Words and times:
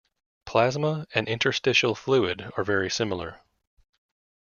Plasma 0.47 1.05
and 1.13 1.27
interstitial 1.29 1.93
fluid 1.93 2.49
are 2.57 2.63
very 2.63 2.89
similar. 2.89 3.39